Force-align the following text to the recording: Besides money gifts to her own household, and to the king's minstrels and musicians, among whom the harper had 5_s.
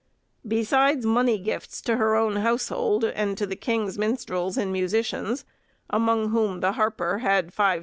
Besides 0.47 1.05
money 1.05 1.37
gifts 1.37 1.79
to 1.81 1.97
her 1.97 2.15
own 2.15 2.37
household, 2.37 3.03
and 3.03 3.37
to 3.37 3.45
the 3.45 3.55
king's 3.55 3.99
minstrels 3.99 4.57
and 4.57 4.71
musicians, 4.71 5.45
among 5.91 6.29
whom 6.31 6.59
the 6.61 6.71
harper 6.71 7.19
had 7.19 7.53
5_s. 7.53 7.79